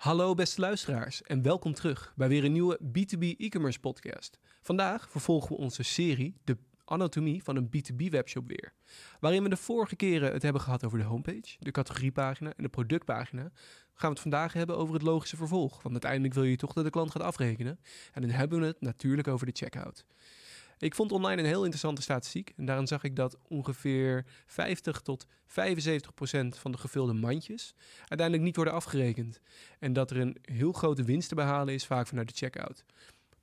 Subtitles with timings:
[0.00, 4.38] Hallo beste luisteraars en welkom terug bij weer een nieuwe B2B e-commerce podcast.
[4.62, 8.72] Vandaag vervolgen we onze serie De Anatomie van een B2B webshop weer.
[9.18, 12.68] Waarin we de vorige keren het hebben gehad over de homepage, de categoriepagina en de
[12.68, 13.52] productpagina, gaan
[13.94, 15.82] we het vandaag hebben over het logische vervolg.
[15.82, 17.80] Want uiteindelijk wil je toch dat de klant gaat afrekenen.
[18.12, 20.04] En dan hebben we het natuurlijk over de checkout.
[20.80, 22.52] Ik vond online een heel interessante statistiek.
[22.56, 28.42] En daarin zag ik dat ongeveer 50 tot 75 procent van de gevulde mandjes uiteindelijk
[28.42, 29.40] niet worden afgerekend.
[29.78, 32.84] En dat er een heel grote winst te behalen is, vaak vanuit de checkout.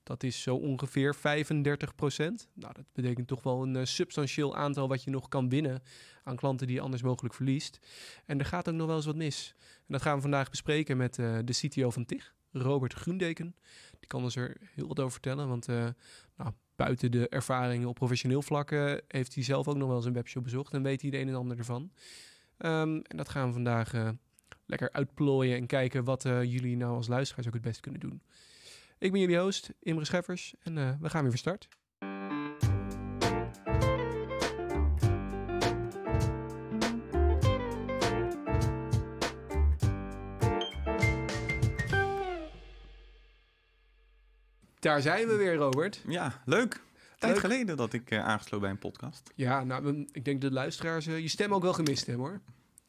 [0.04, 2.48] Dat is zo ongeveer 35 procent.
[2.54, 5.84] Nou, dat betekent toch wel een uh, substantieel aantal wat je nog kan winnen
[6.24, 7.80] aan klanten die je anders mogelijk verliest.
[8.26, 9.54] En er gaat ook nog wel eens wat mis.
[9.60, 13.56] En dat gaan we vandaag bespreken met uh, de CTO van TIG, Robert Groendeken.
[14.00, 15.88] Die kan ons er heel wat over vertellen, want uh,
[16.36, 18.70] nou, buiten de ervaringen op professioneel vlak
[19.08, 21.28] heeft hij zelf ook nog wel eens een webshop bezocht en weet hij de een
[21.28, 21.92] en ander ervan.
[22.58, 24.10] Um, en dat gaan we vandaag uh,
[24.66, 28.22] lekker uitplooien en kijken wat uh, jullie nou als luisteraars ook het best kunnen doen.
[28.98, 31.68] Ik ben jullie host, Imre Scheffers, en we gaan weer van start.
[44.80, 46.02] Daar zijn we weer, Robert.
[46.08, 46.82] Ja, leuk.
[47.18, 47.42] Tijd leuk.
[47.42, 49.32] geleden dat ik uh, aangesloten bij een podcast.
[49.36, 52.40] Ja, nou, ik denk dat de luisteraars uh, je stem ook wel gemist hebben, hoor.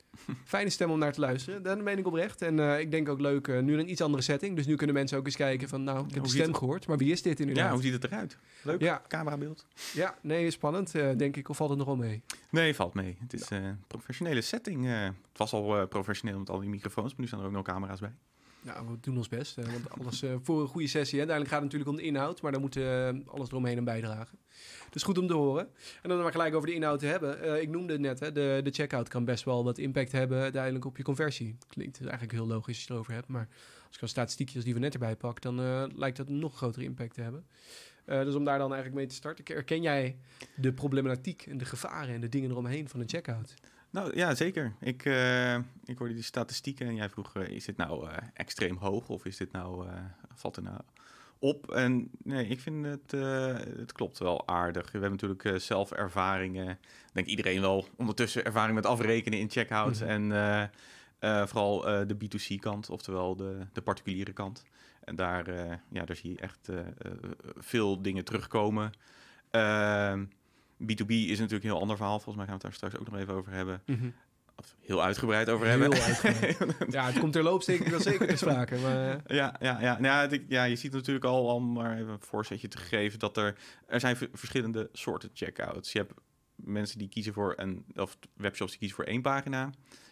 [0.45, 2.43] Fijne stem om naar te luisteren, dat meen ik oprecht.
[2.43, 4.57] En uh, ik denk ook leuk, nu een iets andere setting.
[4.57, 6.87] Dus nu kunnen mensen ook eens kijken van, nou, ik heb de stem gehoord.
[6.87, 7.65] Maar wie is dit inderdaad?
[7.65, 8.39] Ja, hoe ziet het eruit?
[8.63, 9.03] Leuk, ja.
[9.09, 9.67] camerabeeld.
[9.93, 11.49] Ja, nee, spannend, denk ik.
[11.49, 12.23] Of valt het nog wel mee?
[12.51, 13.17] Nee, valt mee.
[13.21, 14.87] Het is een professionele setting.
[14.87, 18.01] het was al professioneel met al die microfoons, maar nu staan er ook nog camera's
[18.01, 18.13] bij.
[18.61, 19.55] Nou, we doen ons best.
[19.55, 21.19] Want alles uh, voor een goede sessie.
[21.19, 24.39] Uiteindelijk gaat het natuurlijk om de inhoud, maar dan moet uh, alles eromheen aan bijdragen.
[24.91, 25.69] Dus goed om te horen.
[26.03, 27.45] En dan maar gelijk over de inhoud te hebben.
[27.45, 30.41] Uh, ik noemde het net, hè, de, de checkout kan best wel wat impact hebben
[30.41, 31.57] uiteindelijk op je conversie.
[31.69, 33.29] Klinkt eigenlijk heel logisch als je het erover hebt.
[33.29, 33.49] Maar
[33.87, 35.57] als ik al statistiekjes die we net erbij pak, dan
[35.97, 37.47] lijkt dat een nog grotere impact te hebben.
[38.05, 39.45] dus om daar dan eigenlijk mee te starten.
[39.55, 40.19] Herken jij
[40.57, 43.55] de problematiek en de gevaren en de dingen eromheen van een checkout?
[43.91, 44.73] Nou ja, zeker.
[44.81, 45.55] Ik, uh,
[45.85, 49.25] ik hoorde die statistieken en jij vroeg, uh, is dit nou uh, extreem hoog of
[49.25, 49.87] is dit nou,
[50.35, 50.81] valt er nou
[51.39, 51.71] op?
[51.71, 53.11] En nee, ik vind het,
[53.79, 54.93] het klopt wel aardig.
[54.93, 56.79] We hebben natuurlijk zelf ervaringen,
[57.13, 60.71] denk iedereen wel ondertussen ervaring met afrekenen in checkouts mm -hmm.
[61.19, 64.65] en vooral de B2C kant, oftewel de, de particuliere kant.
[65.05, 65.51] En daar,
[65.89, 66.69] ja, daar zie je echt
[67.57, 68.93] veel dingen terugkomen.
[69.51, 70.25] Ehm,
[70.83, 72.21] B2B is natuurlijk een heel ander verhaal.
[72.21, 73.83] Volgens mij gaan we het daar straks ook nog even over hebben.
[73.87, 74.15] Mm -hmm.
[74.57, 76.03] Of heel uitgebreid over heel hebben.
[76.03, 76.75] Uitgebreid.
[76.97, 78.77] ja, het komt terloops ik wel zeker te sprake.
[78.77, 79.21] Maar...
[79.27, 80.01] Ja, ja, ja.
[80.01, 83.37] Nou, ja, ja, je ziet natuurlijk al, om maar even een voorzetje te geven, dat
[83.37, 85.93] er, er zijn verschillende soorten checkouts.
[85.93, 86.13] Je hebt
[86.55, 89.71] mensen die kiezen voor een, of webshops die kiezen voor één pagina.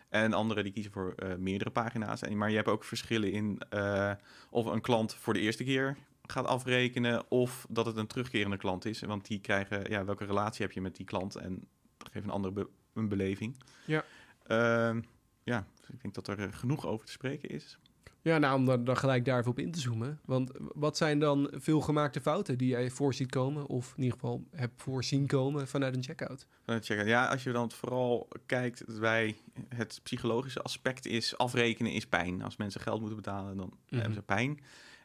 [0.08, 2.22] En anderen die kiezen voor uh, meerdere pagina's.
[2.22, 4.12] En, maar je hebt ook verschillen in uh,
[4.50, 5.96] of een klant voor de eerste keer
[6.32, 9.00] gaat afrekenen of dat het een terugkerende klant is.
[9.00, 12.30] Want die krijgen, ja, welke relatie heb je met die klant en dat geeft een
[12.30, 13.56] andere be een beleving.
[13.86, 14.04] Ja.
[14.46, 15.02] Uh,
[15.42, 17.78] ja, dus ik denk dat er genoeg over te spreken is.
[18.26, 20.20] Ja, nou, om dan, dan gelijk daarvoor op in te zoomen.
[20.24, 24.44] Want wat zijn dan veel gemaakte fouten die jij voorziet komen, of in ieder geval
[24.50, 26.46] hebt voorzien komen vanuit een checkout?
[26.64, 27.08] Vanuit checkout.
[27.08, 29.36] Ja, als je dan vooral kijkt bij
[29.68, 32.42] het psychologische aspect is afrekenen is pijn.
[32.42, 33.98] Als mensen geld moeten betalen, dan mm -hmm.
[33.98, 34.60] hebben ze pijn.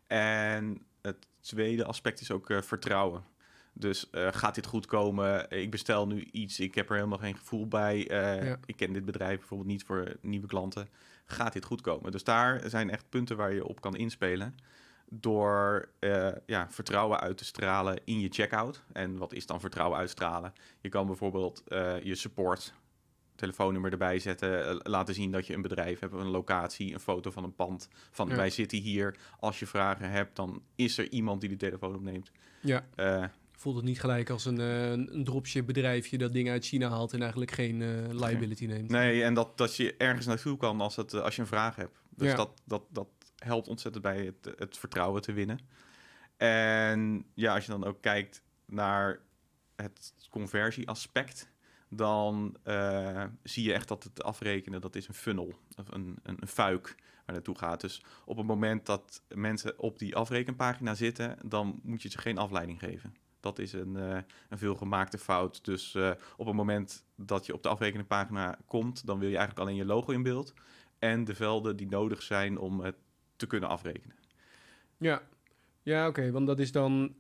[0.07, 3.23] En het tweede aspect is ook uh, vertrouwen.
[3.73, 5.49] Dus uh, gaat dit goed komen?
[5.49, 7.97] Ik bestel nu iets, ik heb er helemaal geen gevoel bij.
[7.97, 8.57] Uh, ja.
[8.65, 10.89] Ik ken dit bedrijf bijvoorbeeld niet voor nieuwe klanten.
[11.25, 12.11] Gaat dit goed komen?
[12.11, 14.55] Dus daar zijn echt punten waar je op kan inspelen.
[15.09, 15.89] Door
[16.45, 18.83] ja, vertrouwen uit te stralen in je checkout.
[18.93, 20.53] En wat is dan vertrouwen uitstralen?
[20.81, 21.63] Je kan bijvoorbeeld
[22.03, 22.73] je support
[23.41, 24.79] telefoonnummer erbij zetten.
[24.83, 27.87] Laten zien dat je een bedrijf hebt, een locatie, een foto van een pand.
[28.11, 28.35] Van ja.
[28.35, 29.17] wij zitten hier.
[29.39, 32.31] Als je vragen hebt, dan is er iemand die de telefoon opneemt.
[32.59, 32.85] Ja.
[32.95, 36.89] Uh, Voelt het niet gelijk als een, uh, een dropship bedrijfje dat dingen uit China
[36.89, 38.89] haalt en eigenlijk geen uh, liability neemt.
[38.89, 41.99] Nee, en dat, dat je ergens naartoe kan als, het, als je een vraag hebt.
[42.09, 42.35] Dus ja.
[42.35, 45.59] dat, dat, dat helpt ontzettend bij het, het vertrouwen te winnen.
[46.37, 49.19] En ja, als je dan ook kijkt naar
[49.75, 51.50] het conversieaspect
[51.93, 56.37] dan uh, zie je echt dat het afrekenen, dat is een funnel, of een, een,
[56.39, 56.95] een fuik
[57.25, 57.81] waar naartoe gaat.
[57.81, 62.37] Dus op het moment dat mensen op die afrekenpagina zitten, dan moet je ze geen
[62.37, 63.15] afleiding geven.
[63.39, 64.17] Dat is een, uh,
[64.49, 65.65] een veelgemaakte fout.
[65.65, 69.67] Dus uh, op het moment dat je op de afrekeningpagina komt, dan wil je eigenlijk
[69.67, 70.53] alleen je logo in beeld
[70.99, 72.95] en de velden die nodig zijn om het
[73.35, 74.15] te kunnen afrekenen.
[74.97, 75.21] Ja,
[75.81, 77.15] ja oké, want dat is dan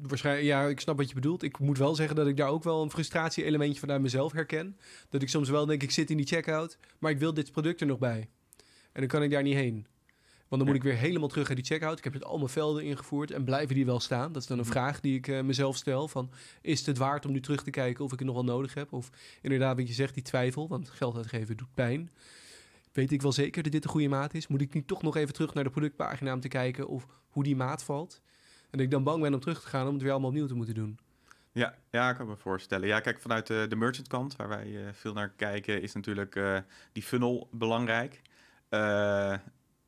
[0.00, 1.42] waarschijnlijk, ja, ik snap wat je bedoelt.
[1.42, 4.78] Ik moet wel zeggen dat ik daar ook wel een frustratie-elementje vanuit mezelf herken.
[5.08, 7.80] Dat ik soms wel denk, ik zit in die checkout, maar ik wil dit product
[7.80, 8.28] er nog bij.
[8.92, 9.86] En dan kan ik daar niet heen.
[10.48, 11.98] Want dan moet ik weer helemaal terug naar die checkout.
[11.98, 14.32] Ik heb het allemaal velden ingevoerd en blijven die wel staan?
[14.32, 14.72] Dat is dan een Mhm.
[14.72, 16.08] vraag die ik eh, mezelf stel.
[16.08, 18.44] Van, is het het waard om nu terug te kijken of ik het nog wel
[18.44, 18.92] nodig heb?
[18.92, 19.10] Of
[19.42, 20.68] inderdaad, wat je zegt, die twijfel.
[20.68, 22.10] Want geld uitgeven doet pijn.
[22.92, 24.46] Weet ik wel zeker dat dit een goede maat is?
[24.46, 27.42] Moet ik niet toch nog even terug naar de productpagina om te kijken of hoe
[27.44, 28.20] die maat valt?
[28.70, 30.54] En ik dan bang ben om terug te gaan om het weer allemaal opnieuw te
[30.54, 30.98] moeten doen.
[31.52, 32.88] Ja, ja, ik kan me voorstellen.
[32.88, 36.36] Ja, kijk, vanuit de, de merchant kant, waar wij eh, veel naar kijken, is natuurlijk
[36.36, 36.58] eh,
[36.92, 38.20] die funnel belangrijk.
[38.68, 39.30] Eh,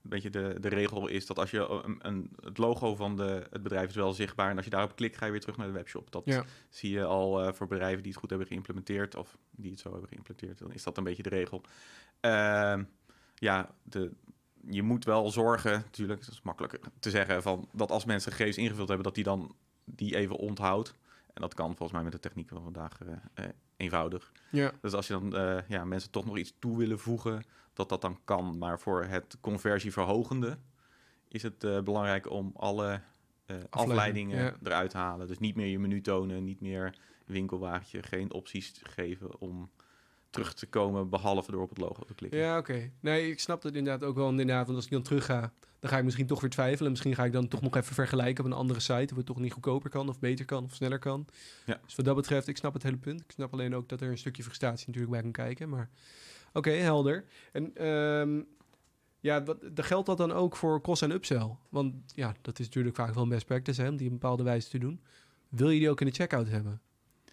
[0.03, 3.47] een beetje de, de regel is dat als je een, een, het logo van de,
[3.51, 5.67] het bedrijf is wel zichtbaar en als je daarop klikt, ga je weer terug naar
[5.67, 6.13] de webshop.
[6.13, 6.45] Dat Ja.
[6.69, 9.91] zie je al eh, voor bedrijven die het goed hebben geïmplementeerd of die het zo
[9.91, 10.59] hebben geïmplementeerd.
[10.59, 11.63] Dan is dat een beetje de regel.
[12.21, 12.85] Ehm,
[13.35, 14.13] ja, de,
[14.71, 18.57] je moet wel zorgen, natuurlijk, dat is makkelijk te zeggen, van dat als mensen gegevens
[18.57, 19.55] ingevuld hebben, dat die dan
[19.85, 20.95] die even onthoudt.
[21.35, 22.99] En dat kan volgens mij met de techniek van vandaag
[23.35, 23.45] eh,
[23.77, 24.33] eenvoudig.
[24.51, 27.89] Ja, Dus als je dan eh, ja, mensen toch nog iets toe willen voegen, dat
[27.89, 28.59] dat dan kan.
[28.59, 30.59] Maar voor het conversieverhogende
[31.29, 33.01] is het belangrijk om alle
[33.71, 34.57] afleidingen ja.
[34.63, 35.27] eruit te halen.
[35.27, 36.95] Dus niet meer je menu tonen, niet meer
[37.27, 39.71] winkelwagentje, geen opties geven om
[40.31, 42.41] terug te komen, behalve door op het logo te klikken.
[42.41, 42.91] ja oké.
[43.01, 44.29] Nee, ik snap het inderdaad ook wel.
[44.29, 46.91] Inderdaad, want als ik dan terug ga, dan ga ik misschien toch weer twijfelen.
[46.91, 49.09] Misschien ga ik dan toch nog even vergelijken op een andere site.
[49.11, 51.27] Of het toch niet goedkoper kan, of beter kan, of sneller kan.
[51.67, 51.81] Ja.
[51.85, 53.21] Dus wat dat betreft, ik snap het hele punt.
[53.21, 55.69] Ik snap alleen ook dat er een stukje frustratie natuurlijk bij kan kijken.
[55.69, 55.91] Maar
[56.53, 57.25] oké, helder.
[57.53, 58.41] En ehm,
[59.21, 61.57] ja, wat, dat geldt dat dan ook voor cross- en upsell?
[61.69, 64.19] Want ja, dat is natuurlijk vaak wel een best practice, hè, om die op een
[64.19, 65.01] bepaalde wijze te doen.
[65.49, 66.81] Wil je die ook in de checkout hebben?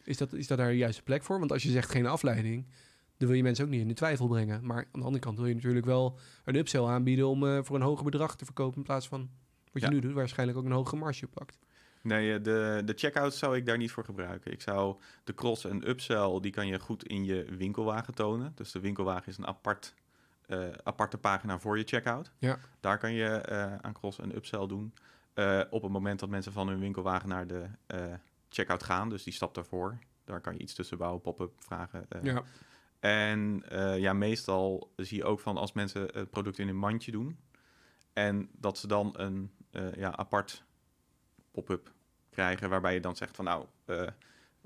[0.05, 1.39] Is dat, is dat daar de juiste plek voor?
[1.39, 2.65] Want als je zegt geen afleiding,
[3.17, 4.65] dan wil je mensen ook niet in de twijfel brengen.
[4.65, 7.75] Maar aan de andere kant wil je natuurlijk wel een upsell aanbieden om eh, voor
[7.75, 9.29] een hoger bedrag te verkopen in plaats van
[9.71, 9.93] wat je Ja.
[9.93, 11.57] nu doet, waarschijnlijk ook een hogere marge pakt.
[12.01, 14.51] Nee, eh, de, de checkout zou ik daar niet voor gebruiken.
[14.51, 18.51] Ik zou de cross- en upsell, die kan je goed in je winkelwagen tonen.
[18.55, 19.93] Dus de winkelwagen is een apart,
[20.45, 22.31] eh, aparte pagina voor je checkout.
[22.37, 22.57] Ja.
[22.79, 23.47] Daar kan je
[23.81, 24.93] aan cross- en upsell doen.
[25.69, 27.65] Op het moment dat mensen van hun winkelwagen naar de
[28.55, 29.99] checkout gaan, dus die stap daarvoor.
[30.23, 32.05] Daar kan je iets tussen bouwen, pop-up vragen.
[32.09, 32.23] eh.
[32.23, 32.43] Ja,
[32.99, 37.11] En eh, ja, meestal zie je ook van als mensen het product in een mandje
[37.11, 37.37] doen.
[38.13, 40.63] En dat ze dan een eh, ja, apart
[41.51, 41.93] pop-up
[42.29, 42.69] krijgen.
[42.69, 43.65] Waarbij je dan zegt van nou,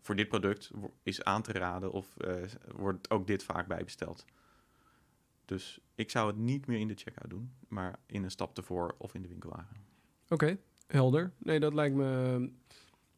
[0.02, 0.72] voor dit product
[1.04, 2.14] is aan te raden of
[2.76, 4.26] wordt ook dit vaak bijbesteld.
[5.46, 8.96] Dus ik zou het niet meer in de checkout doen, maar in een stap ervoor
[8.98, 9.76] of in de winkelwagen.
[10.30, 10.58] oké,
[10.88, 11.32] helder.
[11.38, 12.52] Nee, dat lijkt me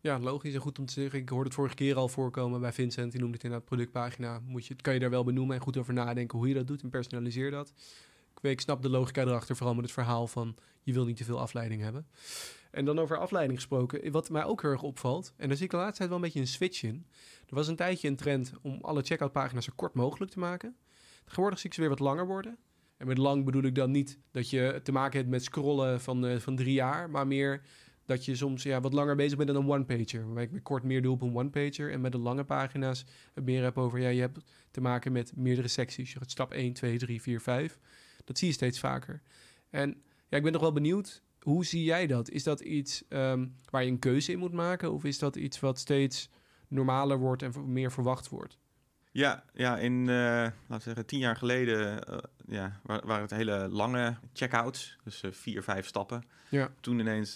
[0.01, 1.19] ja, logisch en goed om te zeggen.
[1.19, 3.11] Ik hoorde het vorige keer al voorkomen bij Vincent.
[3.11, 4.39] Die noemde het inderdaad productpagina.
[4.45, 6.81] Moet je, kan je daar wel benoemen en goed over nadenken hoe je dat doet
[6.81, 7.73] en personaliseer dat.
[8.35, 11.17] Ik, weet, ik snap de logica erachter, vooral met het verhaal van je wil niet
[11.17, 12.07] te veel afleiding hebben.
[12.71, 15.71] En dan over afleiding gesproken, wat mij ook heel erg opvalt, en daar zie ik
[15.71, 17.05] de laatste tijd wel een beetje een switch in.
[17.47, 20.75] Er was een tijdje een trend om alle checkout-pagina's zo kort mogelijk te maken.
[21.23, 22.57] Tegenwoordig zie ik ze weer wat langer worden.
[22.97, 26.25] En met lang bedoel ik dan niet dat je te maken hebt met scrollen van,
[26.25, 27.61] eh, van drie jaar, maar meer
[28.11, 30.25] dat je soms ja, wat langer bezig bent dan een one-pager.
[30.25, 31.91] Waarbij ik kort meer doe op een one-pager.
[31.91, 34.39] En met de lange pagina's het meer heb over, ja, je hebt
[34.71, 36.13] te maken met meerdere secties.
[36.13, 37.79] Je gaat stap 1, 2, 3, 4, 5.
[38.23, 39.21] Dat zie je steeds vaker.
[39.69, 42.29] En ja, ik ben nog wel benieuwd, hoe zie jij dat?
[42.29, 44.91] Is dat iets ehm, waar je een keuze in moet maken?
[44.91, 46.29] Of is dat iets wat steeds
[46.67, 48.57] normaler wordt en meer verwacht wordt?
[49.11, 52.17] Ja, ja in, eh, laten we zeggen, tien jaar geleden eh,
[52.47, 54.97] ja, wa- waren het hele lange checkouts.
[55.03, 56.23] Dus eh, vier, vijf stappen.
[56.49, 56.71] Ja.
[56.79, 57.33] Toen ineens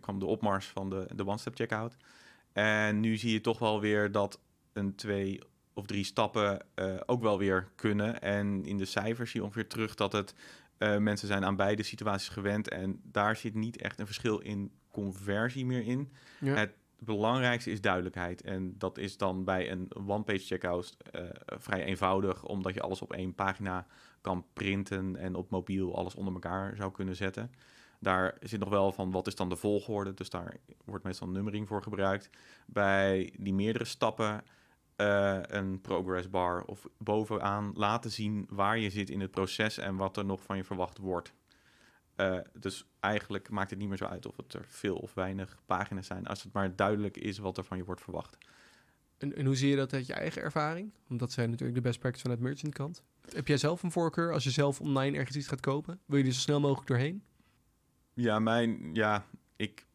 [0.00, 1.96] kwam de opmars van de, de one-step checkout.
[2.52, 4.40] En nu zie je toch wel weer dat
[4.72, 5.40] een twee
[5.72, 6.66] of drie stappen
[7.06, 8.20] ook wel weer kunnen.
[8.20, 10.34] En in de cijfers zie je ongeveer terug dat het
[10.98, 12.68] mensen zijn aan beide situaties gewend.
[12.68, 16.12] En daar zit niet echt een verschil in conversie meer in.
[16.40, 16.54] Ja.
[16.54, 16.70] Het
[17.04, 18.42] belangrijkste is duidelijkheid.
[18.42, 23.12] En dat is dan bij een one-page checkout eh, vrij eenvoudig, omdat je alles op
[23.12, 23.86] één pagina
[24.20, 27.50] kan printen en op mobiel alles onder elkaar zou kunnen zetten.
[28.00, 31.68] Daar zit nog wel van wat is dan de volgorde, dus daar wordt meestal nummering
[31.68, 32.30] voor gebruikt.
[32.66, 34.44] Bij die meerdere stappen
[34.96, 39.96] eh, een progress bar of bovenaan laten zien waar je zit in het proces en
[39.96, 41.32] wat er nog van je verwacht wordt.
[42.14, 45.58] Eh, dus eigenlijk maakt het niet meer zo uit of het er veel of weinig
[45.66, 48.38] pagina's zijn, als het maar duidelijk is wat er van je wordt verwacht.
[49.18, 50.92] En, en hoe zie je dat uit je eigen ervaring?
[51.06, 53.02] Want dat zijn natuurlijk de best practice vanuit merchant kant.
[53.34, 56.00] Heb jij zelf een voorkeur als je zelf online ergens iets gaat kopen?
[56.06, 57.22] Wil je er zo snel mogelijk doorheen?
[58.14, 59.86] Ja, mijn, ja, ik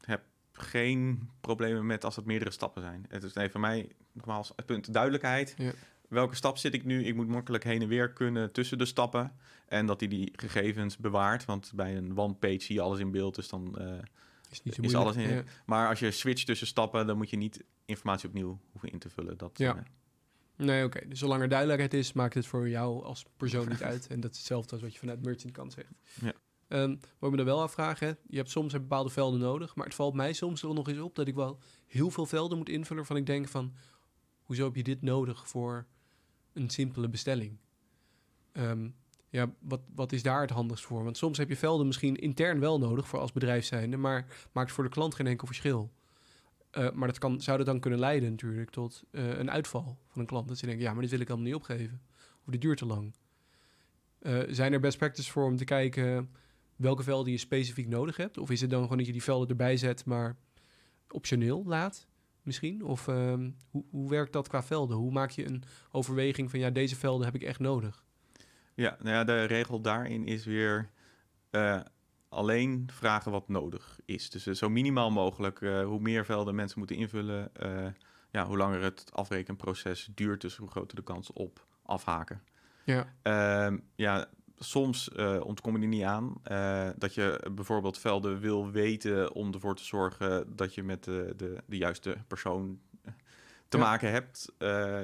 [0.00, 0.22] heb
[0.52, 3.04] geen problemen met als het meerdere stappen zijn.
[3.08, 5.54] Het is nee, voor mij nogmaals het punt duidelijkheid.
[5.56, 5.72] Ja.
[6.08, 7.04] Welke stap zit ik nu?
[7.04, 9.32] Ik moet makkelijk heen en weer kunnen tussen de stappen.
[9.66, 11.44] En dat hij die gegevens bewaart.
[11.44, 13.34] Want bij een one-page zie je alles in beeld.
[13.34, 13.98] Dus dan, eh,
[14.50, 15.42] Is, niet zo Is alles in- Ja.
[15.66, 19.08] maar als je switcht tussen stappen, dan moet je niet informatie opnieuw hoeven in te
[19.10, 19.38] vullen.
[19.38, 19.76] Dat, Ja.
[19.76, 19.82] eh,
[20.56, 21.08] Nee, oké.
[21.08, 24.06] Dus zolang er duidelijkheid is, maakt het voor jou als persoon niet uit.
[24.06, 25.92] En dat is hetzelfde als wat je vanuit merchant kant zegt.
[26.20, 26.32] Ja.
[26.68, 29.86] Ehm, wat ik me dan wel afvraag, hè, je hebt soms bepaalde velden nodig, maar
[29.86, 32.68] het valt mij soms wel nog eens op dat ik wel heel veel velden moet
[32.68, 33.74] invullen van ik denk van,
[34.42, 35.86] hoezo heb je dit nodig voor
[36.58, 37.56] een simpele bestelling?
[38.52, 38.88] Ehm,
[39.28, 41.04] ja, wat, wat is daar het handigst voor?
[41.04, 44.72] Want soms heb je velden misschien intern wel nodig voor als bedrijf zijnde, maar maakt
[44.72, 45.90] voor de klant geen enkel verschil.
[46.72, 50.20] Uh, maar dat kan, zou dat dan kunnen leiden natuurlijk tot uh, een uitval van
[50.20, 50.48] een klant.
[50.48, 52.00] Dat ze denken, ja, maar dit wil ik allemaal niet opgeven.
[52.44, 53.14] Of dit duurt te lang.
[54.22, 56.30] Uh, zijn er best practices voor om te kijken
[56.76, 58.38] welke velden je specifiek nodig hebt?
[58.38, 60.36] Of is het dan gewoon dat je die velden erbij zet, maar
[61.08, 62.06] optioneel laat
[62.48, 62.84] misschien?
[62.84, 64.96] Of um, hoe, hoe werkt dat qua velden?
[64.96, 68.04] Hoe maak je een overweging van, ja, deze velden heb ik echt nodig?
[68.74, 70.90] Ja, nou ja, de regel daarin is weer
[71.50, 71.80] uh,
[72.28, 74.30] alleen vragen wat nodig is.
[74.30, 75.60] Dus uh, zo minimaal mogelijk.
[75.60, 77.50] Uh, hoe meer velden mensen moeten invullen,
[78.30, 82.42] ja, hoe langer het afrekenproces duurt, dus hoe groter de kans op afhaken.
[82.84, 84.28] Ja, ehm, ja
[84.58, 85.08] soms
[85.42, 86.34] ontkom je er niet aan
[86.98, 91.62] dat je bijvoorbeeld velden wil weten om ervoor te zorgen dat je met de, de,
[91.66, 92.80] de juiste persoon
[93.68, 93.82] te Ja.
[93.82, 94.52] maken hebt.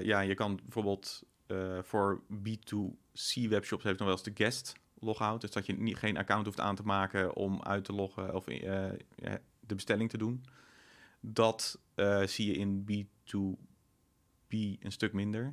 [0.05, 5.41] ja, je kan bijvoorbeeld eh, voor B2C webshops heeft nog wel eens de guest logout.
[5.41, 8.47] Dus dat je niet, geen account hoeft aan te maken om uit te loggen of
[8.47, 8.91] eh,
[9.61, 10.45] de bestelling te doen.
[11.21, 15.53] Dat eh, zie je in B2B een stuk minder.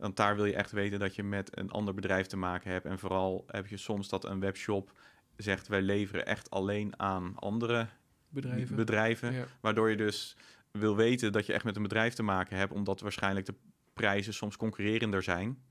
[0.00, 2.86] Want daar wil je echt weten dat je met een ander bedrijf te maken hebt.
[2.86, 4.92] En vooral heb je soms dat een webshop
[5.36, 7.86] zegt wij leveren echt alleen aan andere
[8.28, 8.76] bedrijven.
[8.76, 9.32] bedrijven.
[9.32, 9.46] ja.
[9.60, 10.36] Waardoor je dus
[10.70, 13.54] wil weten dat je echt met een bedrijf te maken hebt, omdat waarschijnlijk de
[13.92, 15.62] prijzen soms concurrerender zijn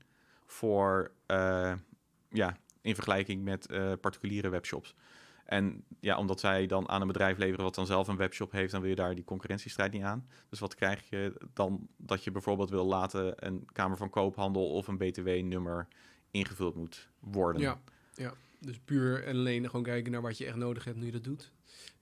[0.46, 1.74] voor eh,
[2.28, 4.94] ja, in vergelijking met eh, particuliere webshops.
[5.50, 8.72] En ja, omdat zij dan aan een bedrijf leveren wat dan zelf een webshop heeft,
[8.72, 10.26] dan wil je daar die concurrentiestrijd niet aan.
[10.48, 14.86] Dus wat krijg je dan dat je bijvoorbeeld wil laten een Kamer van Koophandel of
[14.88, 15.88] een BTW-nummer
[16.30, 17.62] ingevuld moet worden.
[17.62, 17.80] Ja,
[18.14, 21.12] ja, dus puur en alleen gewoon kijken naar wat je echt nodig hebt nu je
[21.12, 21.52] dat doet.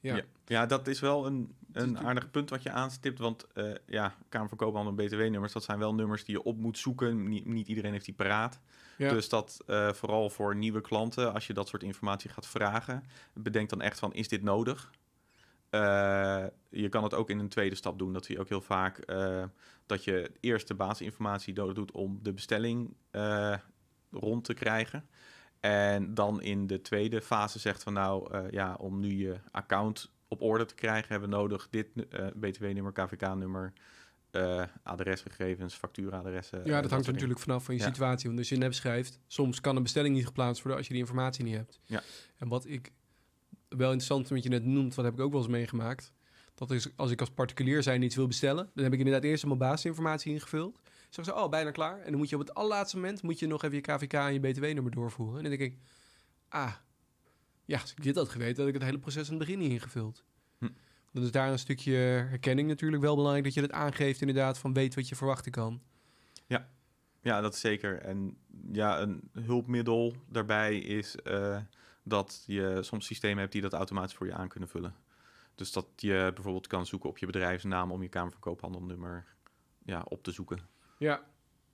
[0.01, 0.25] Ja, Ja.
[0.47, 3.19] Ja, dat is wel een, is een aardig punt wat je aanstipt.
[3.19, 6.59] Want eh, ja, Kamer van Koophandel en BTW-nummers, dat zijn wel nummers die je op
[6.59, 7.29] moet zoeken.
[7.29, 8.61] Niet, niet iedereen heeft die paraat.
[8.97, 9.11] ja.
[9.11, 13.69] Dus dat eh, vooral voor nieuwe klanten, als je dat soort informatie gaat vragen, bedenk
[13.69, 14.91] dan echt van, is dit nodig?
[15.71, 18.13] Eh, je kan het ook in een tweede stap doen.
[18.13, 19.07] Dat zie je ook heel vaak.
[19.87, 22.95] dat je eerst de basisinformatie doet om de bestelling
[24.11, 25.09] rond te krijgen.
[25.61, 30.11] En dan in de tweede fase zegt van nou, eh, ja, om nu je account
[30.29, 33.73] op orde te krijgen, hebben we nodig dit eh, BTW-nummer, KVK-nummer,
[34.31, 36.63] eh, adresgegevens, factuuradressen.
[36.65, 37.87] Ja, dat hangt er natuurlijk vanaf van je Ja.
[37.87, 38.27] situatie.
[38.27, 41.03] Want als je app schrijft, soms kan een bestelling niet geplaatst worden als je die
[41.03, 41.81] informatie niet hebt.
[41.87, 42.03] Ja.
[42.37, 42.93] En wat ik
[43.69, 46.13] wel interessant vind, wat je net noemt, wat heb ik ook wel eens meegemaakt.
[46.55, 49.45] Dat is als ik als particulier zijn iets wil bestellen, dan heb ik inderdaad eerst
[49.45, 50.79] allemaal basisinformatie ingevuld.
[51.09, 51.99] Zeg ze, oh, bijna klaar.
[52.01, 54.33] En dan moet je op het allerlaatste moment moet je nog even je KVK en
[54.33, 55.37] je BTW-nummer doorvoeren.
[55.37, 55.79] En dan denk ik,
[56.49, 56.73] ah,
[57.65, 59.71] ja, als ik dit had geweten, had ik het hele proces aan het begin niet
[59.71, 60.25] ingevuld.
[60.59, 60.69] Hm.
[61.13, 64.73] Dan is daar een stukje herkenning natuurlijk wel belangrijk, dat je het aangeeft inderdaad van
[64.73, 65.83] weet wat je verwachten kan.
[67.29, 68.01] Ja, dat is zeker.
[68.01, 68.39] En
[68.73, 71.59] ja, een hulpmiddel daarbij is eh,
[72.03, 74.95] dat je soms systemen hebt die dat automatisch voor je aan kunnen vullen.
[75.55, 79.25] Dus dat je bijvoorbeeld kan zoeken op je bedrijfsnaam om je Kamer van Koophandelnummer
[79.85, 80.59] ja, op te zoeken.
[80.99, 81.23] Ja.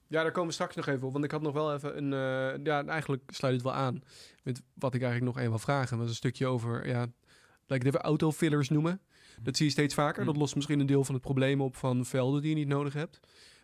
[0.07, 1.13] ja, daar komen we straks nog even op.
[1.13, 2.13] Want ik had nog wel even een...
[2.13, 4.03] eh, ja, eigenlijk sluit het wel aan
[4.43, 5.89] met wat ik eigenlijk nog even wil vragen.
[5.89, 9.01] Dat was een stukje over, ja, laat ik het even autofillers noemen.
[9.41, 10.21] Dat zie je steeds vaker.
[10.21, 10.27] Hm.
[10.27, 12.93] Dat lost misschien een deel van het probleem op van velden die je niet nodig
[12.93, 13.19] hebt.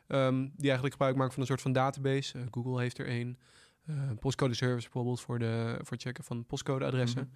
[0.07, 2.37] Ehm, die eigenlijk gebruik maken van een soort van database.
[2.37, 3.37] Eh, Google heeft er een.
[3.85, 7.31] Eh, postcode service bijvoorbeeld voor, de, voor het checken van postcodeadressen.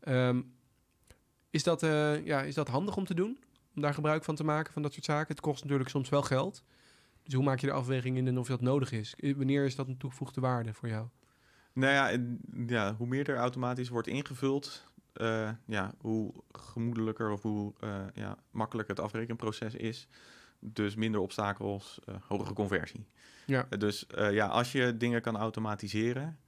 [0.00, 0.42] Ehm,
[1.50, 1.80] is, dat,
[2.24, 3.38] ja, is dat handig om te doen?
[3.74, 5.28] Om daar gebruik van te maken, van dat soort zaken?
[5.28, 6.62] Het kost natuurlijk soms wel geld.
[7.24, 9.14] Dus hoe maak je de afweging in en of dat nodig is?
[9.22, 11.06] I- Wanneer is dat een toegevoegde waarde voor jou?
[11.72, 17.42] Nou ja, en, ja hoe meer er automatisch wordt ingevuld, eh, ja, hoe gemoedelijker of
[17.42, 20.08] hoe eh, ja, makkelijker het afrekenproces is.
[20.60, 23.06] Dus minder obstakels, eh, hogere conversie.
[23.46, 23.66] Ja.
[23.70, 26.38] Eh, dus eh, ja, als je dingen kan automatiseren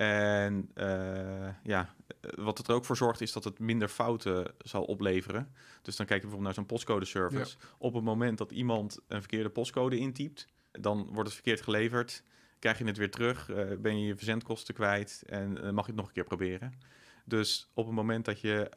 [0.00, 4.54] en eh, ja, eh, wat het er ook voor zorgt is dat het minder fouten
[4.58, 5.52] zal opleveren.
[5.82, 7.56] Dus dan kijk je bijvoorbeeld naar zo'n postcode service.
[7.78, 12.22] Op het moment dat iemand een verkeerde postcode intypt, dan wordt het verkeerd geleverd.
[12.58, 16.00] Krijg je het weer terug, eh, ben je je verzendkosten kwijt en mag je het
[16.00, 16.72] nog een keer proberen.
[17.24, 18.70] Dus op het moment dat je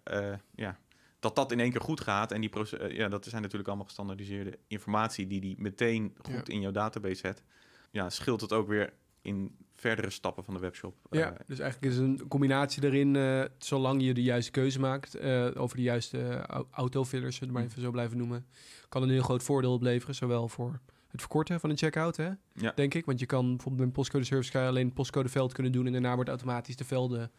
[0.56, 0.80] ja,
[1.20, 2.52] dat dat in één keer goed gaat en die
[2.88, 7.44] ja, dat zijn natuurlijk allemaal gestandaardiseerde informatie die die meteen goed in jouw database zet,
[7.92, 10.96] ja, scheelt het ook weer in verdere stappen van de webshop.
[11.12, 15.16] Ja, Eh, dus eigenlijk is een combinatie daarin, eh, zolang je de juiste keuze maakt
[15.16, 18.46] eh, over de juiste au- autofillers, zullen we maar even zo blijven noemen,
[18.90, 22.72] kan een heel groot voordeel opleveren, zowel voor het verkorten van een checkout, hè, Ja.
[22.76, 23.06] denk ik.
[23.06, 25.86] Want je kan bijvoorbeeld bij een postcode service kan je alleen het postcodeveld kunnen doen
[25.86, 27.32] en daarna wordt automatisch de velden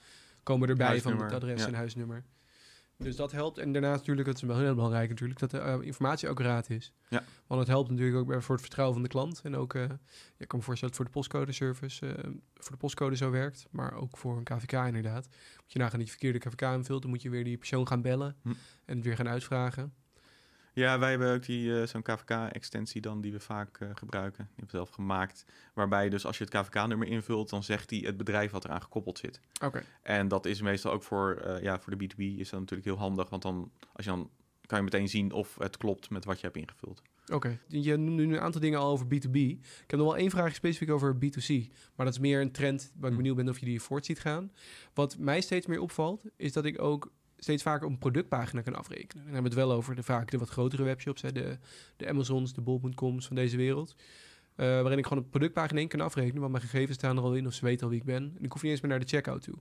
[0.42, 1.66] komen erbij van het adres ja.
[1.66, 2.24] en huisnummer.
[2.96, 3.58] Dus dat helpt.
[3.58, 6.92] En daarnaast natuurlijk, het is wel heel belangrijk natuurlijk, dat de eh, informatie accuraat is.
[7.08, 7.24] Ja.
[7.46, 9.40] Want het helpt natuurlijk ook voor het vertrouwen van de klant.
[9.44, 9.82] En ook, eh
[10.36, 13.30] ik kan me voorstellen dat het voor de postcode service, eh, voor de postcode zo
[13.30, 13.66] werkt.
[13.70, 15.28] Maar ook voor een KVK inderdaad.
[15.62, 18.02] Moet je nagaan dat je verkeerde KVK invult, dan moet je weer die persoon gaan
[18.02, 18.36] bellen.
[18.42, 18.48] Hm.
[18.84, 19.94] En het weer gaan uitvragen.
[20.74, 24.44] Ja, wij hebben ook die, eh, zo'n KVK-extensie dan die we vaak eh, gebruiken.
[24.44, 25.44] Die hebben we zelf gemaakt.
[25.74, 29.18] Waarbij dus als je het KVK-nummer invult, dan zegt hij het bedrijf wat eraan gekoppeld
[29.18, 29.40] zit.
[29.64, 29.82] Oké.
[30.02, 32.98] En dat is meestal ook voor, eh, ja, voor de B2B is dat natuurlijk heel
[32.98, 33.28] handig.
[33.30, 34.30] Want dan, als je dan
[34.66, 37.02] kan je meteen zien of het klopt met wat je hebt ingevuld.
[37.32, 39.36] Oké, je noemde nu een aantal dingen al over B2B.
[39.36, 41.68] Ik heb nog wel één vraag specifiek over B2C.
[41.94, 43.22] Maar dat is meer een trend waar ik Hm.
[43.22, 44.52] benieuwd ben of je die voort ziet gaan.
[44.94, 47.12] Wat mij steeds meer opvalt, is dat ik ook
[47.44, 49.24] steeds vaker een productpagina kan afrekenen.
[49.24, 51.58] Dan hebben we het wel over de, vaak de wat grotere webshops, hè, de,
[51.96, 53.94] de Amazons, de Bol.coms van deze wereld.
[54.54, 57.34] Eh, waarin ik gewoon op productpagina één kan afrekenen, want mijn gegevens staan er al
[57.34, 58.34] in of ze weten al wie ik ben.
[58.36, 59.58] En ik hoef niet eens meer naar de checkout toe.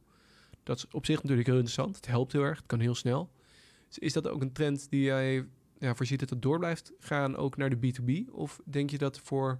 [0.63, 1.95] Dat is op zich natuurlijk heel interessant.
[1.95, 3.31] Het helpt heel erg, het kan heel snel.
[3.87, 5.45] Dus is dat ook een trend die jij
[5.79, 8.31] ja, voorziet dat het door blijft gaan ook naar de B2B?
[8.31, 9.59] Of denk je dat voor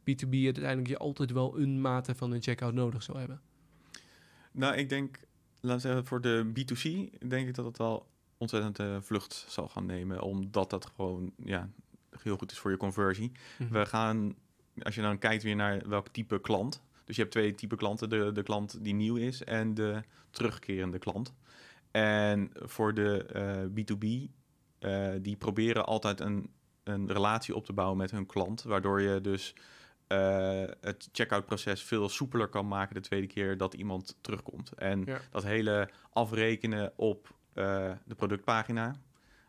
[0.00, 3.40] B2B uiteindelijk je altijd wel een mate van een checkout nodig zal hebben?
[4.52, 5.20] Nou, ik denk,
[5.60, 8.06] laten we zeggen, voor de B2C denk ik dat het wel
[8.38, 10.20] ontzettend eh, vlucht zal gaan nemen.
[10.20, 11.68] Omdat dat gewoon ja,
[12.22, 13.32] heel goed is voor je conversie.
[13.58, 13.72] Mhm.
[13.72, 14.34] We gaan,
[14.82, 16.82] als je dan kijkt weer naar welk type klant.
[17.04, 18.08] Dus je hebt twee type klanten.
[18.08, 21.34] De, de klant die nieuw is en de terugkerende klant.
[21.90, 24.30] En voor de eh, B2B,
[24.78, 26.50] eh, die proberen altijd een,
[26.84, 28.62] een relatie op te bouwen met hun klant.
[28.62, 29.54] Waardoor je dus
[30.10, 34.72] eh, het checkout proces veel soepeler kan maken de tweede keer dat iemand terugkomt.
[34.72, 35.20] En Ja.
[35.30, 38.94] dat hele afrekenen op eh, de productpagina,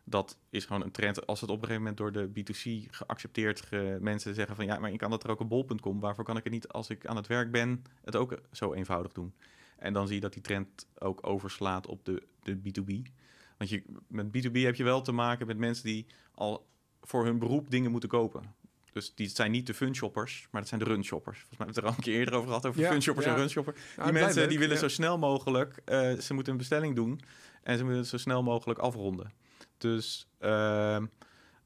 [0.04, 1.28] dat is gewoon een trend.
[1.28, 4.80] Als het op een gegeven moment door de B2C geaccepteerd ge- mensen zeggen van ja,
[4.80, 6.00] maar ik kan dat er ook op bol.com.
[6.00, 9.12] Waarvoor kan ik het niet als ik aan het werk ben het ook zo eenvoudig
[9.12, 9.34] doen?
[9.78, 13.12] En dan zie je dat die trend ook overslaat op de, de B2B.
[13.58, 16.68] Want je, met B2B heb je wel te maken met mensen die al
[17.02, 18.54] voor hun beroep dingen moeten kopen.
[18.92, 21.40] Dus die zijn niet de fun shoppers, maar dat zijn de run shoppers.
[21.40, 23.02] Volgens mij hebben we het er al een keer eerder over gehad, over Ja, fun
[23.02, 23.32] shoppers ja.
[23.32, 23.78] en run shoppers.
[23.78, 27.22] Nou, Die blijft mensen die willen zo snel mogelijk, eh, ze moeten een bestelling doen
[27.64, 29.32] en ze moeten het zo snel mogelijk afronden.
[29.78, 31.06] Dus ehm,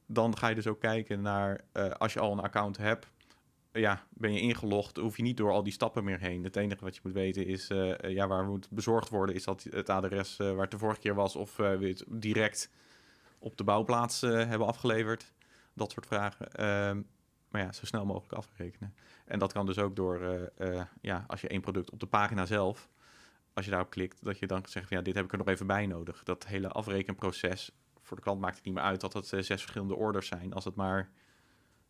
[0.05, 3.07] dan ga je dus ook kijken naar, eh, als je al een account hebt,
[3.71, 6.43] ja, ben je ingelogd, hoef je niet door al die stappen meer heen.
[6.43, 9.65] Het enige wat je moet weten is, eh, ja, waar moet bezorgd worden, is dat
[9.69, 12.69] het adres waar het de vorige keer was, of we het direct
[13.39, 15.33] op de bouwplaats hebben afgeleverd.
[15.73, 16.51] Dat soort vragen.
[16.51, 17.01] Ehm,
[17.55, 18.95] maar ja, zo snel mogelijk afrekenen.
[19.25, 22.05] En dat kan dus ook door, eh, eh, ja, als je één product op de
[22.05, 22.89] pagina zelf,
[23.53, 25.47] als je daarop klikt, dat je dan zegt, van, ja, dit heb ik er nog
[25.47, 26.23] even bij nodig.
[26.23, 29.61] Dat hele afrekenproces, voor de klant maakt het niet meer uit dat het eh, zes
[29.61, 31.09] verschillende orders zijn, als het maar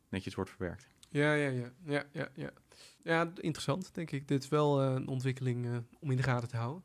[0.10, 0.88] netjes wordt verwerkt.
[1.10, 2.50] Ja, ja, ja, ja, ja, ja.
[3.04, 4.28] Ja, interessant, denk ik.
[4.28, 6.84] Dit is wel een ontwikkeling om in de gaten te houden.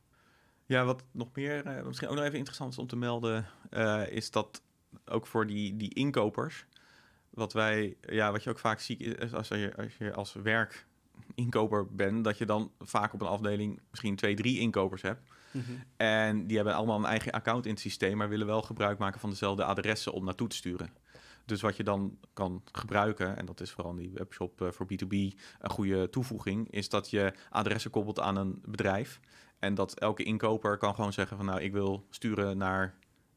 [0.66, 3.46] Ja, wat nog meer, misschien ook nog even interessant is om te melden,
[4.10, 4.62] is dat
[5.04, 6.66] ook voor die, die inkopers,
[7.30, 10.86] wat wij, ja, wat je ook vaak ziet, is als je als, je als werk
[11.34, 15.20] inkoper bent, dat je dan vaak op een afdeling misschien twee, drie inkopers hebt.
[15.96, 19.20] En die hebben allemaal een eigen account in het systeem, maar willen wel gebruik maken
[19.20, 20.90] van dezelfde adressen om naartoe te sturen.
[21.44, 25.08] Dus wat je dan kan gebruiken, en dat is vooral die webshop eh, voor B2B
[25.58, 29.20] een goede toevoeging, is dat je adressen koppelt aan een bedrijf.
[29.58, 32.94] En dat elke inkoper kan gewoon zeggen van nou, ik wil sturen naar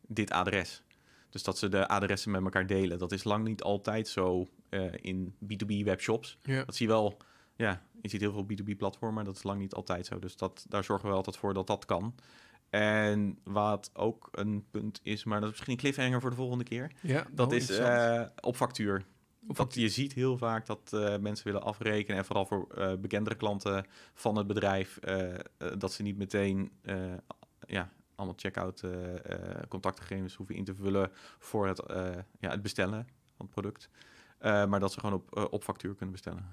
[0.08, 0.84] dit adres.
[1.34, 2.98] Dus dat ze de adressen met elkaar delen.
[2.98, 6.38] Dat is lang niet altijd zo eh, in B2B webshops.
[6.44, 6.64] Ja.
[6.64, 7.18] Dat zie je wel,
[7.56, 10.20] ja, je ziet heel veel B2B-platformen, maar dat is lang niet altijd zo.
[10.20, 12.16] Dus dat, daar zorgen we altijd voor dat dat kan.
[12.70, 16.64] En wat ook een punt is, maar dat is misschien een cliffhanger voor de volgende
[16.64, 16.92] keer.
[17.02, 18.22] ja Dat oh, is interessant.
[18.22, 18.96] eh, op factuur.
[19.42, 19.84] Op Dat factuur.
[19.84, 22.18] je ziet heel vaak dat eh, mensen willen afrekenen.
[22.18, 22.68] En vooral voor
[23.00, 25.00] bekendere klanten van het bedrijf.
[25.78, 26.72] dat ze niet meteen
[27.68, 32.62] ja, allemaal checkout eh eh, contactgegevens hoeven in te vullen voor het, eh, ja, het
[32.62, 33.90] bestellen van het product.
[34.40, 36.46] Maar dat ze gewoon op, op factuur kunnen bestellen.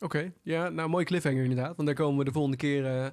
[0.00, 1.76] Oké, ja, nou, mooi cliffhanger inderdaad.
[1.76, 3.12] Want daar komen we de volgende keer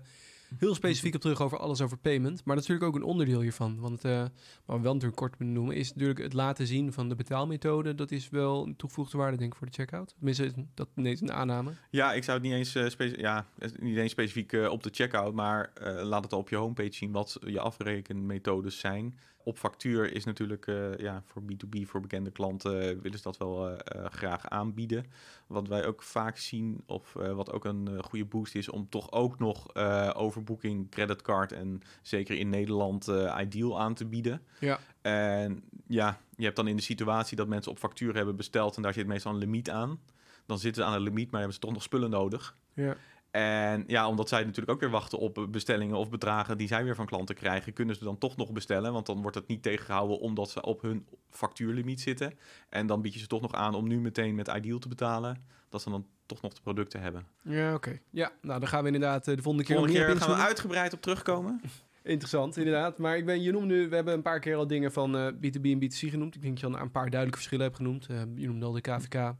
[0.57, 2.45] heel specifiek op terug over alles over payment.
[2.45, 3.79] Maar dat is natuurlijk ook een onderdeel hiervan.
[3.79, 4.21] Want eh,
[4.65, 7.95] wat we wel natuurlijk kort benoemen, is natuurlijk het laten zien van de betaalmethode.
[7.95, 10.13] Dat is wel een toegevoegde waarde, denk ik, voor de checkout.
[10.15, 11.71] Tenminste, dat is een aanname.
[11.89, 13.45] Ja, ik zou het niet eens, eh, ja,
[13.79, 15.71] niet eens specifiek eh, op de checkout, maar
[16.03, 19.19] laat het al op je homepage zien wat je afrekenmethodes zijn.
[19.43, 23.37] Op factuur is natuurlijk eh, ja, voor B2B, voor bekende klanten, eh, willen ze dat
[23.37, 25.05] wel eh, graag aanbieden.
[25.47, 29.39] Wat wij ook vaak zien, of wat ook een goede boost is, om toch ook
[29.39, 29.75] nog
[30.15, 33.07] overboeking, creditcard en zeker in Nederland
[33.39, 34.41] Ideal aan te bieden.
[34.59, 34.79] Ja.
[35.01, 38.81] En ja, je hebt dan in de situatie dat mensen op factuur hebben besteld en
[38.81, 39.99] daar zit meestal een limiet aan.
[40.45, 42.55] Dan zitten ze aan een limiet, maar hebben ze toch nog spullen nodig.
[42.73, 42.95] Ja.
[43.31, 46.95] En ja, omdat zij natuurlijk ook weer wachten op bestellingen of bedragen die zij weer
[46.95, 48.93] van klanten krijgen, kunnen ze dan toch nog bestellen.
[48.93, 52.33] Want dan wordt het niet tegengehouden omdat ze op hun factuurlimiet zitten.
[52.69, 55.45] En dan bied je ze toch nog aan om nu meteen met Ideal te betalen.
[55.69, 57.27] Dat ze dan toch nog de producten hebben.
[57.41, 57.99] Ja, oké.
[58.09, 60.93] Ja, nou dan gaan we inderdaad eh, de volgende keer Volgende keer gaan we uitgebreid
[60.93, 61.61] op terugkomen.
[62.03, 62.97] Interessant, inderdaad.
[62.97, 65.27] Maar ik ben, je noemde nu, we hebben een paar keer al dingen van eh,
[65.27, 66.35] B2B en B2C genoemd.
[66.35, 68.07] Ik denk dat je al een paar duidelijke verschillen hebt genoemd.
[68.07, 69.35] Eh, je noemde al de KVK,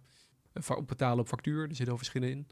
[0.78, 2.48] op betalen op factuur, er zitten al verschillen in.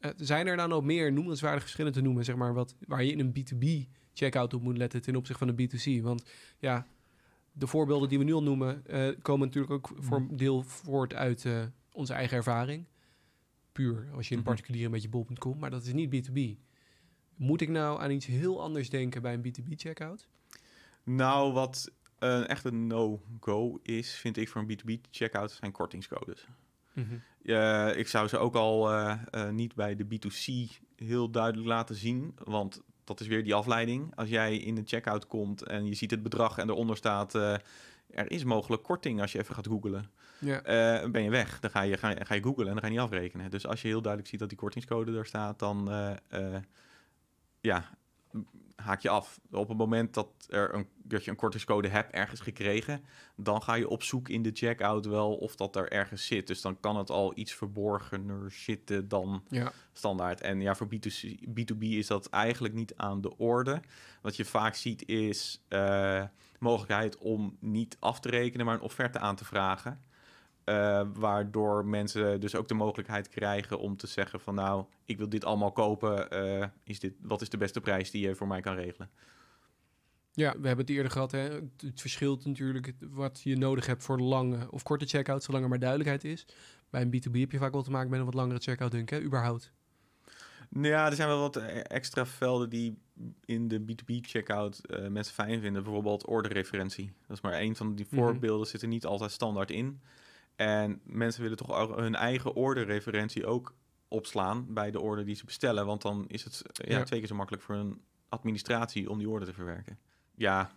[0.00, 3.12] Eh, zijn er dan ook meer noemenswaardige verschillen te noemen, zeg maar, wat, waar je
[3.12, 6.02] in een B2B checkout op moet letten ten opzichte van een B2C?
[6.02, 6.24] Want
[6.58, 6.86] ja,
[7.52, 11.14] de voorbeelden die we nu al noemen, eh, komen natuurlijk ook voor een deel voort
[11.14, 12.84] uit eh, onze eigen ervaring.
[13.72, 14.48] Puur als je in Mhm.
[14.48, 16.58] particulier een beetje bol.com, maar dat is niet B2B.
[17.36, 20.28] Moet ik nou aan iets heel anders denken bij een B2B checkout?
[21.04, 21.92] Nou, wat
[22.46, 26.46] echt een no-go is, vind ik voor een B2B checkout, zijn kortingscodes.
[27.42, 31.94] Ja, ik zou ze ook al eh, eh, niet bij de B2C heel duidelijk laten
[31.94, 34.16] zien, want dat is weer die afleiding.
[34.16, 37.54] Als jij in de checkout komt en je ziet het bedrag en eronder staat, eh,
[38.10, 39.66] er is mogelijk korting als je even gaat
[40.38, 40.62] Ja.
[40.62, 41.60] eh, ben je weg.
[41.60, 43.50] Dan ga je, ga, ga je googlen en dan ga je niet afrekenen.
[43.50, 46.62] Dus als je heel duidelijk ziet dat die kortingscode er staat, dan eh, eh,
[47.60, 47.90] ja,
[48.76, 49.40] haak je af.
[49.50, 53.04] Op het moment dat, er een, dat je een kortingscode hebt ergens gekregen,
[53.36, 56.46] dan ga je op zoek in de checkout wel of dat er ergens zit.
[56.46, 59.72] Dus dan kan het al iets verborgener zitten dan Ja.
[59.92, 60.40] standaard.
[60.40, 63.80] En ja, voor B2C, B2B is dat eigenlijk niet aan de orde.
[64.22, 66.24] Wat je vaak ziet is eh
[66.58, 70.00] mogelijkheid om niet af te rekenen, maar een offerte aan te vragen.
[70.70, 75.28] Eh, waardoor mensen dus ook de mogelijkheid krijgen om te zeggen van nou, ik wil
[75.28, 76.30] dit allemaal kopen.
[76.30, 79.10] eh, is dit, wat is de beste prijs die je voor mij kan regelen?
[80.32, 81.30] ja, we hebben het eerder gehad.
[81.30, 81.38] Hè?
[81.38, 85.78] Het, verschilt natuurlijk wat je nodig hebt voor lange of korte checkout, zolang er maar
[85.78, 86.46] duidelijkheid is.
[86.90, 89.10] Bij een B2B heb je vaak wel te maken met een wat langere checkout, denk
[89.10, 89.24] ik, hè?
[89.24, 89.72] überhaupt.
[90.68, 92.98] Nou Ja, er zijn wel wat eh, extra velden die
[93.44, 95.82] in de B2B-checkout eh, mensen fijn vinden.
[95.82, 97.12] Bijvoorbeeld orderreferentie.
[97.26, 98.14] Dat is maar één van die Mhm.
[98.20, 100.00] voorbeelden, zit er niet altijd standaard in.
[100.60, 103.74] En mensen willen toch hun eigen orderreferentie ook
[104.08, 105.86] opslaan bij de order die ze bestellen.
[105.86, 107.04] Want dan is het ja, Ja.
[107.04, 109.98] twee keer zo makkelijk voor een administratie om die order te verwerken.
[110.34, 110.70] Ja,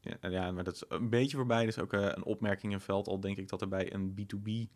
[0.00, 1.66] ja, ja maar dat is een beetje voorbij.
[1.66, 3.08] Is ook eh, een opmerking in veld.
[3.08, 4.72] Al denk ik dat er bij een B2B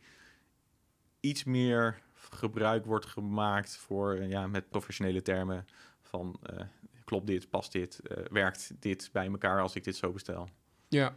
[1.20, 5.66] iets meer gebruik wordt gemaakt voor, eh, ja, met professionele termen
[6.02, 6.66] van eh,
[7.04, 10.48] klopt dit, past dit, werkt dit bij elkaar als ik dit zo bestel.
[10.88, 11.16] Ja,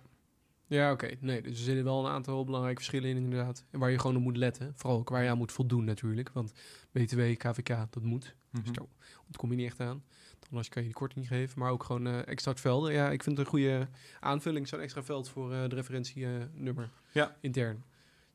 [0.73, 1.09] ja oké.
[1.19, 3.65] Nee, dus er zitten wel een aantal belangrijke verschillen in, inderdaad.
[3.71, 4.73] En waar je gewoon op moet letten.
[4.75, 6.29] Vooral ook waar je aan moet voldoen, natuurlijk.
[6.33, 6.53] Want
[6.91, 8.35] BTW, KVK, dat moet.
[8.51, 8.85] Dus daar
[9.25, 10.03] ontkom je niet echt aan.
[10.39, 11.59] Dan Anders kan je die korting geven.
[11.59, 12.93] Maar ook gewoon eh, extra velden.
[12.93, 13.87] Ja, ik vind het een goede
[14.19, 14.67] aanvulling.
[14.67, 16.89] Zo'n extra veld voor eh, de referentienummer.
[17.11, 17.35] Ja.
[17.39, 17.83] Intern.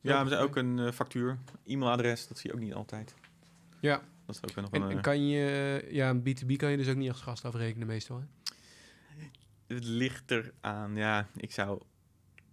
[0.01, 3.15] Ja, we zijn ook een eh, factuur, e-mailadres, dat zie je ook niet altijd.
[3.79, 4.01] Ja.
[4.25, 4.91] Dat is ook nog En, een...
[4.91, 5.87] en kan je...
[5.91, 8.25] Ja, een B2B kan je dus ook niet als gast afrekenen meestal, hè?
[9.75, 11.81] Het ligt eraan, ja, ik zou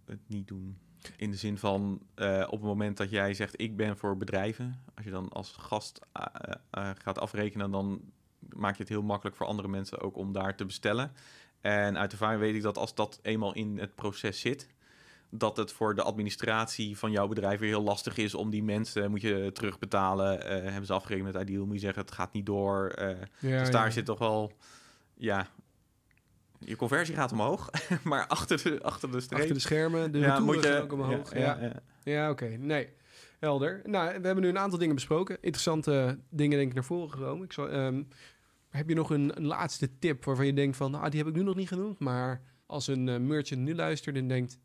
[0.07, 0.77] het niet doen.
[1.17, 4.83] In de zin van, eh, op het moment dat jij zegt, ik ben voor bedrijven,
[4.95, 6.25] als je dan als gast eh,
[6.69, 8.01] eh, gaat afrekenen, dan
[8.49, 11.11] maak je het heel makkelijk voor andere mensen ook om daar te bestellen.
[11.61, 14.69] En uit ervaring weet ik dat als dat eenmaal in het proces zit,
[15.29, 19.09] dat het voor de administratie van jouw bedrijf weer heel lastig is om die mensen,
[19.09, 22.93] moet je terugbetalen, hebben ze afgerekend met Ideal, moet je zeggen, het gaat niet door.
[23.39, 23.91] Ja, dus daar ja.
[23.91, 24.51] zit toch wel,
[25.13, 25.47] ja,
[26.59, 27.69] je conversie gaat omhoog,
[28.03, 29.39] maar achter de, achter de streep.
[29.39, 31.33] Achter de schermen, de ja, moet je, ook omhoog.
[31.33, 31.81] Ja, Ja, ja, ja.
[32.03, 32.45] Ja, oké.
[32.45, 32.89] Nee.
[33.39, 33.81] Helder.
[33.85, 35.35] Nou, we hebben nu een aantal dingen besproken.
[35.35, 37.45] Interessante dingen denk ik naar voren gekomen.
[37.45, 38.03] Ik zal, ehm,
[38.69, 40.95] heb je nog een, een laatste tip waarvan je denkt van...
[40.95, 41.99] Ah, die heb ik nu nog niet genoemd.
[41.99, 44.59] Maar als een eh, merchant nu luistert en denkt...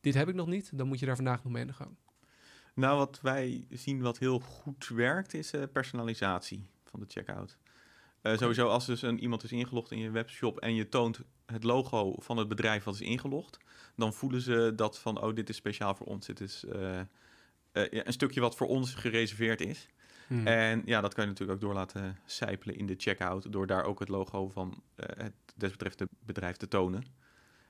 [0.00, 1.96] Dit heb ik nog niet, dan moet je daar vandaag nog mee aan de gang.
[2.74, 7.58] Nou, wat wij zien wat heel goed werkt, is eh, personalisatie van de checkout.
[8.20, 11.64] Eh, Sowieso als dus een, iemand is ingelogd in je webshop en je toont het
[11.64, 13.58] logo van het bedrijf wat is ingelogd,
[13.96, 16.26] dan voelen ze dat van, oh, dit is speciaal voor ons.
[16.26, 17.06] Dit is eh, eh,
[17.72, 19.88] ja, een stukje wat voor ons gereserveerd is.
[20.26, 20.46] Hmm.
[20.46, 23.84] En ja, dat kan je natuurlijk ook door laten sijpelen in de checkout, door daar
[23.84, 27.04] ook het logo van het desbetreffende bedrijf te tonen.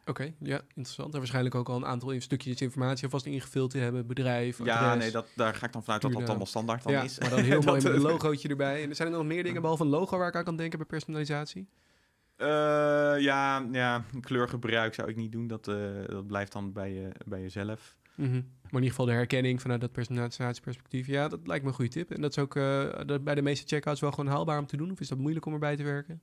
[0.08, 1.12] Oké, ja, interessant.
[1.12, 4.06] En waarschijnlijk ook al een aantal stukjes informatie alvast ingevuld te hebben.
[4.06, 5.02] Bedrijf, Ja, adres.
[5.02, 7.18] nee, dat, daar ga ik dan vanuit dat dat allemaal standaard dan ja, is.
[7.18, 8.82] maar dan heel mooi met een logootje erbij.
[8.82, 10.86] En zijn er nog meer dingen behalve een logo waar ik aan kan denken bij
[10.86, 11.68] personalisatie?
[12.36, 12.46] Eh,
[13.18, 15.46] ja, ja, kleurgebruik zou ik niet doen.
[15.46, 17.96] Dat, eh, dat blijft dan bij, je, bij jezelf.
[18.14, 18.30] Mhm.
[18.32, 18.42] Maar
[18.80, 21.06] in ieder geval de herkenning vanuit dat personalisatieperspectief.
[21.06, 22.10] Ja, dat lijkt me een goede tip.
[22.10, 24.76] En dat is ook eh, dat bij de meeste checkouts wel gewoon haalbaar om te
[24.76, 24.90] doen.
[24.90, 26.22] Of is dat moeilijk om erbij te werken?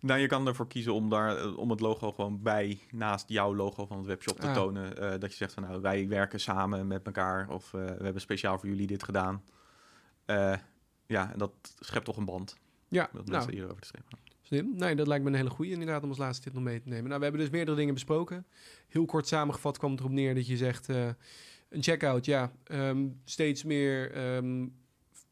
[0.00, 3.54] Nou, je kan ervoor kiezen om, daar, eh, om het logo gewoon bij, naast jouw
[3.54, 4.54] logo van het webshop te Ah.
[4.54, 4.98] tonen.
[4.98, 7.48] Eh, dat je zegt van nou, wij werken samen met elkaar.
[7.50, 9.42] Of eh, we hebben speciaal voor jullie dit gedaan.
[11.06, 12.56] Ja, en dat schept toch een band.
[12.88, 14.18] Ja, Dat nou, mensen hierover te strepen.
[14.42, 14.72] Slim.
[14.76, 16.88] Nee, dat lijkt me een hele goede inderdaad om als laatste tip nog mee te
[16.88, 17.04] nemen.
[17.06, 18.46] Nou, we hebben dus meerdere dingen besproken.
[18.88, 20.88] Heel kort samengevat kwam het erop neer dat je zegt...
[20.88, 24.66] een checkout, ja, ehm, steeds meer ehm,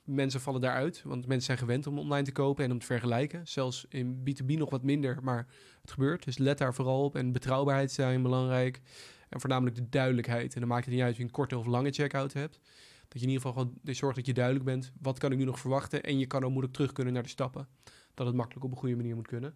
[0.06, 1.02] mensen vallen daaruit.
[1.04, 3.48] Want mensen zijn gewend om online te kopen en om te vergelijken.
[3.48, 5.46] Zelfs in B2B nog wat minder, maar
[5.80, 6.24] het gebeurt.
[6.24, 7.16] Dus let daar vooral op.
[7.16, 8.80] En betrouwbaarheid zijn belangrijk.
[9.28, 10.54] En voornamelijk de duidelijkheid.
[10.54, 12.60] En dan maakt het niet uit of je een korte of lange checkout hebt.
[13.08, 14.92] Dat je in ieder geval zorgt dat je duidelijk bent.
[15.00, 16.02] Wat kan ik nu nog verwachten?
[16.02, 17.68] En je kan ook moeilijk terug kunnen naar de stappen.
[18.14, 19.54] Dat het makkelijk op een goede manier moet kunnen.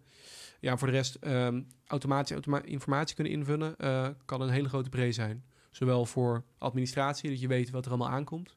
[0.59, 4.89] Ja, voor de rest, ehm, automatisch automa- informatie kunnen invullen eh, kan een hele grote
[4.89, 5.43] pre zijn.
[5.71, 8.55] Zowel voor administratie, dat je weet wat er allemaal aankomt.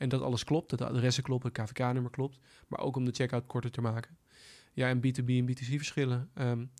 [0.00, 2.38] En dat alles klopt, dat de adressen kloppen, het KVK-nummer klopt.
[2.68, 4.16] Maar ook om de checkout korter te maken.
[4.72, 6.30] Ja, en B2B en B2C verschillen.
[6.34, 6.70] Een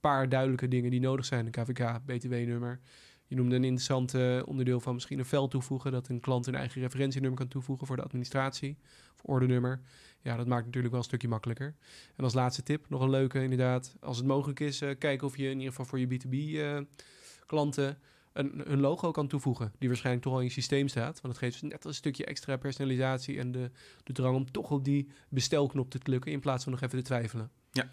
[0.00, 1.46] paar duidelijke dingen die nodig zijn.
[1.46, 2.80] Een KVK, BTW-nummer.
[3.26, 5.92] Je noemde een interessant eh, onderdeel van misschien een veld toevoegen.
[5.92, 8.76] Dat een klant een eigen referentienummer kan toevoegen voor de administratie.
[9.14, 9.80] Of ordenummer.
[10.20, 11.74] Ja, dat maakt natuurlijk wel een stukje makkelijker.
[12.16, 13.96] En als laatste tip, nog een leuke inderdaad.
[14.00, 17.98] Als het mogelijk is, eh, kijken of je in ieder geval voor je B2B-klanten
[18.32, 19.72] een, een logo kan toevoegen.
[19.78, 21.20] Die waarschijnlijk toch al in je systeem staat.
[21.20, 23.70] Want het geeft net een stukje extra personalisatie en de,
[24.04, 26.32] de drang om toch op die bestelknop te klikken.
[26.32, 27.50] In plaats van nog even te twijfelen.
[27.70, 27.92] Ja.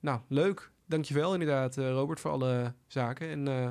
[0.00, 0.70] Nou, leuk.
[0.86, 3.28] Dankjewel inderdaad, eh, Robert, voor alle zaken.
[3.28, 3.70] En eh,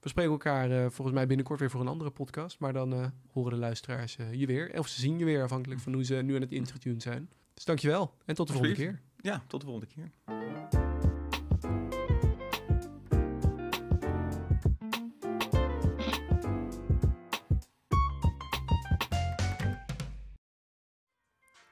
[0.00, 2.58] we spreken elkaar eh, volgens mij binnenkort weer voor een andere podcast.
[2.58, 4.78] Maar dan horen de luisteraars je weer.
[4.78, 7.30] Of ze zien je weer, afhankelijk van hoe ze nu aan het ingetuned zijn.
[7.54, 8.14] Dus dankjewel.
[8.24, 9.00] En tot de volgende keer.
[9.16, 10.87] Ja, tot de volgende keer.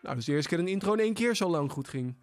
[0.07, 2.15] Nou, dus de eerste keer een intro in één keer zo lang goed ging.